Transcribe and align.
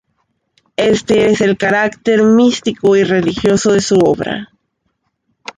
Este 0.93 1.27
es 1.29 1.41
el 1.41 1.57
carácter 1.57 2.23
místico 2.23 2.95
y 2.97 3.03
religioso 3.03 3.71
de 3.71 3.81
su 3.81 3.97
obra. 3.99 4.49